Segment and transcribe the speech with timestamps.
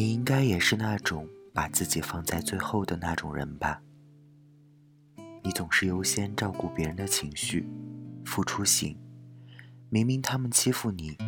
[0.00, 3.82] 你应该也是那种把自己放在最后的那种人吧？
[5.42, 7.68] 你总是优先照顾别人的情绪，
[8.24, 8.96] 付出型。
[9.90, 11.18] 明明他们欺负你，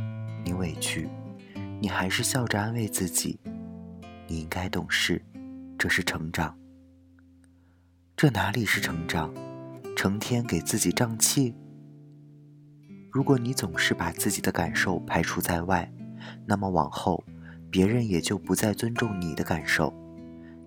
[0.43, 1.07] 你委屈，
[1.83, 3.39] 你还是笑着安慰自己。
[4.27, 5.23] 你应该懂事，
[5.77, 6.57] 这是成长。
[8.17, 9.35] 这哪里是成长？
[9.95, 11.55] 成天给自己胀气。
[13.11, 15.93] 如果你总是把自己的感受排除在外，
[16.47, 17.23] 那么往后，
[17.73, 19.91] 别人也就不再尊重你的感受。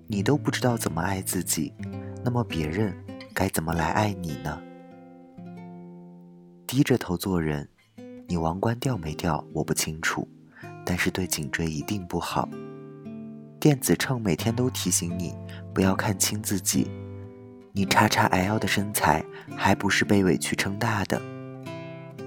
[0.08, 1.72] 你都不知道怎么爱自己，
[2.24, 2.98] 那么别人
[3.32, 4.60] 该怎么来爱你呢？
[6.66, 7.70] 低着头做人，
[8.28, 10.28] 你王冠掉没掉我不清楚，
[10.84, 12.50] 但是对颈椎一定不好。
[13.60, 15.36] 电子秤每天都提醒你
[15.76, 16.90] 不要看清自己，
[17.72, 19.24] 你叉叉 L 的身材
[19.56, 21.22] 还不是被委屈撑大的。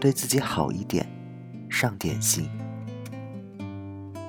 [0.01, 1.05] 对自己好一点，
[1.69, 2.49] 上点心。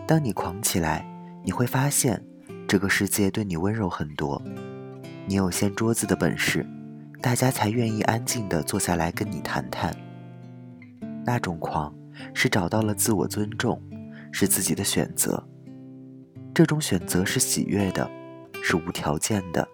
[0.09, 1.05] 当你狂起来，
[1.43, 2.19] 你会发现
[2.67, 4.41] 这个世界对你温柔很多。
[5.27, 6.65] 你有掀桌子的本事，
[7.21, 9.95] 大家才愿意安静地坐下来跟你谈谈。
[11.23, 11.93] 那种狂
[12.33, 13.79] 是找到了自我尊重，
[14.31, 15.47] 是自己的选择。
[16.55, 18.09] 这种选择是喜悦的，
[18.63, 19.67] 是无条件的。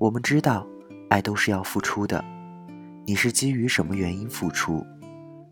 [0.00, 0.66] 我们知道，
[1.10, 2.24] 爱都是要付出的。
[3.06, 4.84] 你是基于什么原因付出？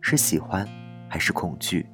[0.01, 0.67] 是喜欢
[1.09, 1.87] 还是恐惧？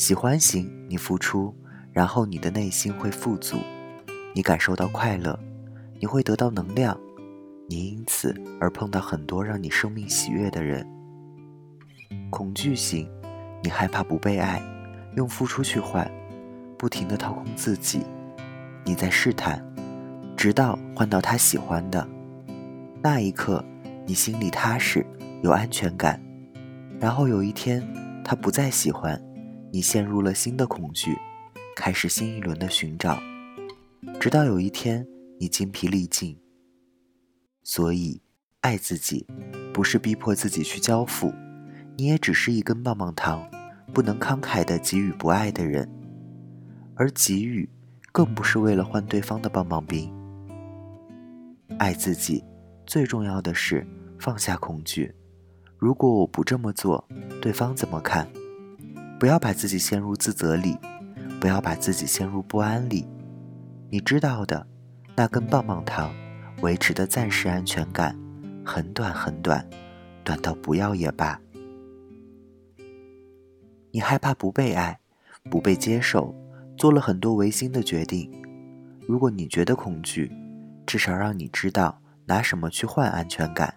[0.00, 1.54] 喜欢型，你付出，
[1.92, 3.58] 然后你的内心会富足，
[4.34, 5.38] 你感受到快乐，
[6.00, 6.98] 你会得到能量，
[7.68, 10.86] 你因此而碰到很多让你生命喜悦的人。
[12.30, 13.06] 恐惧型，
[13.62, 14.62] 你害怕不被爱，
[15.16, 16.10] 用付出去换，
[16.78, 18.00] 不停的掏空自己，
[18.86, 19.62] 你在试探，
[20.34, 22.08] 直到换到他喜欢的
[23.02, 23.62] 那一刻。
[24.06, 25.04] 你心里踏实，
[25.42, 26.18] 有安全感，
[26.98, 27.86] 然后有一天
[28.24, 29.20] 他不再喜欢，
[29.72, 31.16] 你陷入了新的恐惧，
[31.76, 33.20] 开始新一轮的寻找，
[34.18, 35.06] 直到有一天
[35.38, 36.36] 你精疲力尽。
[37.62, 38.20] 所以，
[38.60, 39.26] 爱自己，
[39.72, 41.32] 不是逼迫自己去交付，
[41.96, 43.48] 你也只是一根棒棒糖，
[43.92, 45.88] 不能慷慨的给予不爱的人，
[46.94, 47.68] 而给予，
[48.12, 50.12] 更不是为了换对方的棒棒冰。
[51.78, 52.44] 爱自己，
[52.86, 53.86] 最重要的是。
[54.18, 55.14] 放下恐惧，
[55.78, 57.08] 如果我不这么做，
[57.40, 58.30] 对方怎么看？
[59.20, 60.78] 不要把自己陷入自责里，
[61.38, 63.06] 不要把自己陷入不安里。
[63.90, 64.66] 你知道的，
[65.14, 66.10] 那根棒棒糖
[66.62, 68.18] 维持的暂时安全感
[68.64, 69.68] 很短很短，
[70.24, 71.38] 短到不要也罢。
[73.90, 74.98] 你害怕不被爱，
[75.50, 76.34] 不被接受，
[76.78, 78.32] 做了很多违心的决定。
[79.06, 80.32] 如果你觉得恐惧，
[80.86, 83.74] 至少让你知道拿什么去换安全感。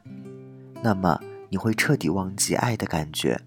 [0.81, 3.41] 那么你会彻底忘记爱的感觉，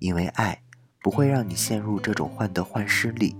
[0.00, 0.60] 因为爱
[1.04, 3.36] 不会让你陷入这种患得患失里，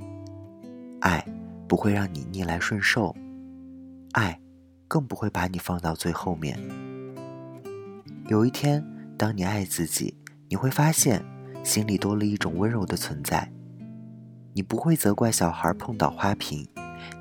[1.00, 1.26] 爱
[1.66, 3.16] 不会让你逆来顺受，
[4.12, 4.38] 爱
[4.86, 6.58] 更不会把你放到最后面。
[8.28, 8.84] 有一天，
[9.16, 10.14] 当你爱自己，
[10.50, 11.24] 你会发现
[11.62, 13.50] 心里多了一种温柔的存在。
[14.52, 16.68] 你不会责怪小孩碰倒花瓶，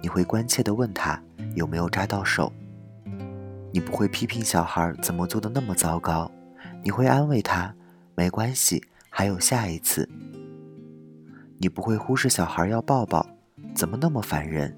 [0.02, 1.18] 你会关切地问他
[1.56, 2.52] 有没有扎到手。
[3.72, 6.30] 你不会批评小孩怎么做的那么糟糕，
[6.84, 7.74] 你会安慰他，
[8.14, 10.10] 没关系，还有下一次。
[11.58, 13.26] 你不会忽视小孩要抱抱，
[13.74, 14.76] 怎么那么烦人？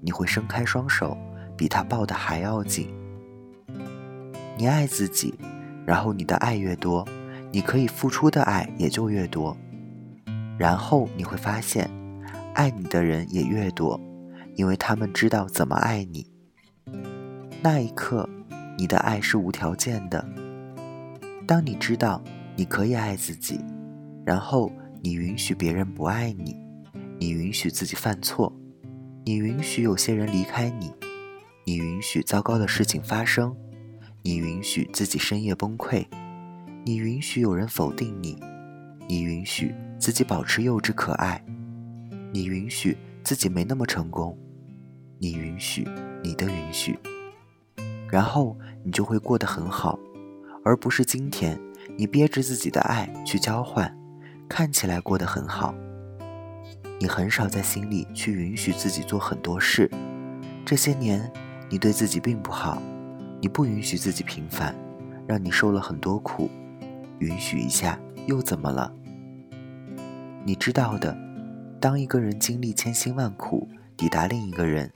[0.00, 1.16] 你会伸开双手，
[1.56, 2.88] 比他抱的还要紧。
[4.56, 5.34] 你爱自己，
[5.86, 7.06] 然后你的爱越多，
[7.50, 9.56] 你可以付出的爱也就越多，
[10.58, 11.90] 然后你会发现，
[12.54, 13.98] 爱你的人也越多，
[14.54, 16.26] 因为他们知道怎么爱你。
[17.62, 18.28] 那一刻，
[18.76, 20.24] 你的爱是无条件的。
[21.46, 22.22] 当你知道
[22.56, 23.60] 你可以爱自己，
[24.24, 24.70] 然后
[25.00, 26.56] 你允许别人不爱你，
[27.18, 28.52] 你允许自己犯错，
[29.24, 30.92] 你允许有些人离开你，
[31.64, 33.56] 你允许糟糕的事情发生，
[34.22, 36.04] 你允许自己深夜崩溃，
[36.84, 38.38] 你允许有人否定你，
[39.06, 41.44] 你允许自己保持幼稚可爱，
[42.32, 44.36] 你允许自己没那么成功，
[45.18, 45.86] 你允许
[46.22, 46.98] 你的允许。
[48.10, 49.98] 然后你就会过得很好，
[50.64, 51.60] 而不是今天
[51.96, 53.94] 你憋着自己的爱去交换，
[54.48, 55.74] 看起来过得很好。
[57.00, 59.88] 你很少在心里去允许自己做很多事。
[60.64, 61.30] 这些年
[61.70, 62.82] 你对自己并不好，
[63.40, 64.74] 你不允许自己平凡，
[65.26, 66.50] 让你受了很多苦。
[67.20, 68.92] 允许一下又怎么了？
[70.44, 71.16] 你知道的，
[71.80, 74.92] 当一个人经历千辛万苦抵达另一个人，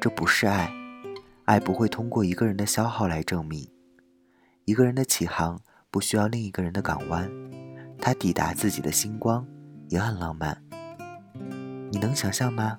[0.00, 0.70] 这不是爱。
[1.44, 3.66] 爱不会通过一个人的消耗来证明，
[4.66, 5.58] 一个人的起航
[5.90, 7.30] 不需要另一个人的港湾，
[8.00, 9.46] 他抵达自己的星光
[9.88, 10.56] 也很浪漫。
[11.90, 12.78] 你能想象吗？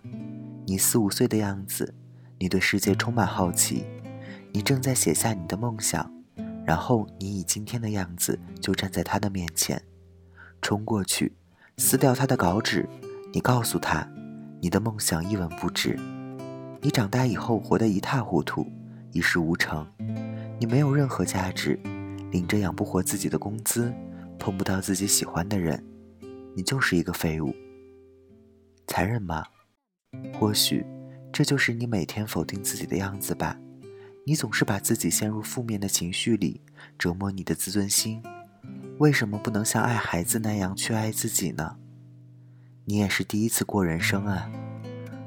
[0.66, 1.95] 你四五岁的样子，
[2.38, 3.86] 你对世界充满好奇，
[4.54, 6.12] 你正在写下你的梦想，
[6.66, 9.81] 然后你以今天的样子就站在他的面前，
[10.62, 11.33] 冲过去，
[11.77, 12.88] 撕掉他的稿纸，
[13.33, 14.07] 你告诉他，
[14.62, 15.98] 你的梦想一文不值，
[16.81, 18.68] 你长大以后活得一塌糊涂，
[19.12, 19.88] 一事无成，
[20.60, 21.80] 你没有任何价值，
[22.31, 23.92] 领着养不活自己的工资，
[24.40, 25.86] 碰不到自己喜欢的人。
[26.56, 27.54] 你就是一个废物，
[28.88, 29.46] 残忍吗？
[30.34, 30.84] 或许
[31.32, 33.56] 这就是你每天否定自己的样子吧。
[34.26, 36.62] 你总是把自己陷入负面的情绪里，
[36.98, 38.22] 折磨你的自尊心。
[38.98, 41.78] 为什么不能像爱孩子那样去爱自己呢？
[42.86, 44.52] 你也是第一次过人生啊！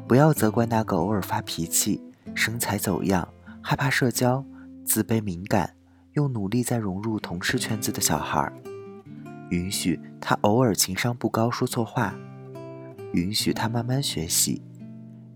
[0.07, 2.03] 不要责怪那个偶尔发脾气、
[2.35, 3.27] 身材走样、
[3.63, 4.45] 害怕社交、
[4.85, 5.75] 自卑敏感，
[6.13, 8.53] 又努力在融入同事圈子的小孩。
[9.53, 12.15] 允许他偶尔情商不高，说错话；
[13.13, 14.63] 允许他慢慢学习；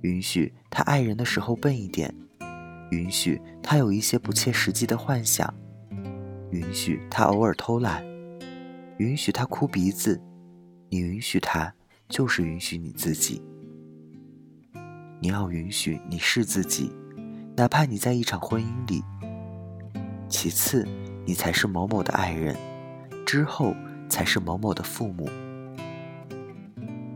[0.01, 2.11] 允许他爱人的时候笨一点；
[2.93, 5.47] 允许他有一些不切实际的幻想；
[6.51, 8.03] 允许他偶尔偷懒；
[8.97, 10.19] 允许他哭鼻子。
[10.89, 11.75] 你允许他，
[12.09, 13.43] 就是允许你自己。
[15.21, 16.91] 你要允许你是自己，
[17.55, 19.05] 哪怕你在一场婚姻里。
[20.27, 20.89] 其次，
[21.27, 22.57] 你才是某某的爱人。
[23.27, 23.77] 之后。
[24.09, 25.29] 才是某某的父母。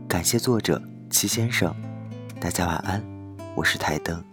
[0.07, 1.73] 感谢作者齐先生，
[2.39, 3.03] 大家晚安，
[3.55, 4.23] 我是台灯。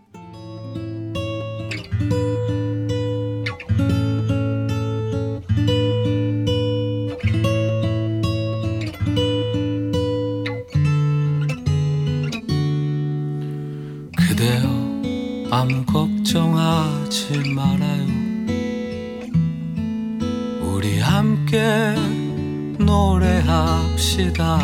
[22.79, 24.59] 노래합시다.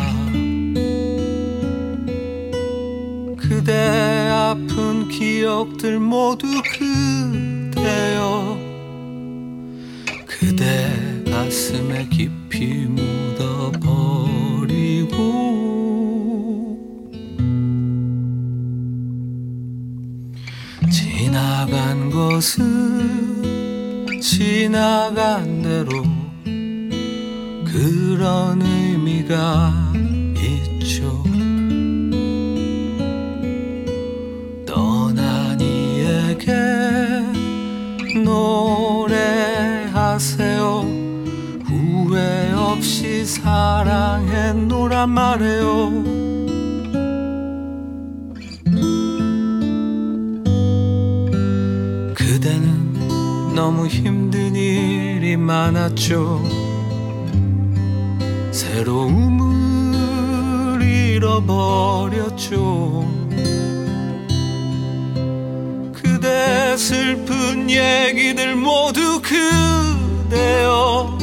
[3.37, 6.47] 그대 아픈 기억들 모두
[6.77, 8.57] 그대여.
[10.25, 14.05] 그대 가슴에 깊이 묻어버리고.
[20.91, 23.41] 지나간 것은
[24.21, 26.14] 지나간 대로
[27.75, 29.91] 그런 의미가
[30.37, 31.21] 있죠.
[34.65, 36.53] 떠난 이에게
[39.35, 40.55] 노래하세요.
[41.65, 45.91] 후회 없이 사랑했노란 말해요.
[52.13, 56.64] 그대는 너무 힘든 일이 많았죠.
[58.55, 59.91] 새로움을
[60.81, 62.55] 잃어버렸죠.
[65.91, 71.17] 그대 슬픈 얘기들 모두 그대여.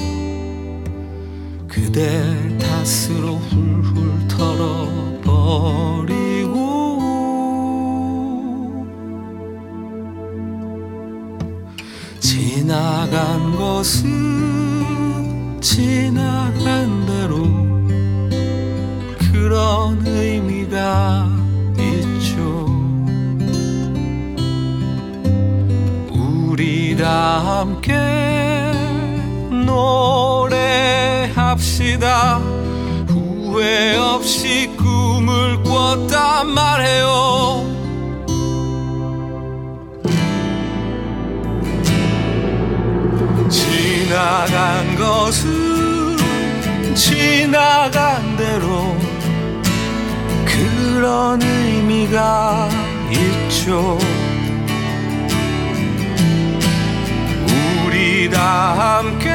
[1.67, 5.32] 그대 탓으로 훌훌 털어버리고.
[12.20, 14.52] 지나간 것은
[15.62, 16.92] 지나간
[27.62, 27.94] 함께
[31.28, 32.38] 노래합시다
[33.06, 37.70] 후회 없이 꿈을 꿨단 말해요
[43.48, 46.16] 지나간 것은
[46.96, 48.96] 지나간 대로
[50.44, 52.69] 그런 의미가
[53.12, 53.98] 있죠.
[58.43, 59.31] 함께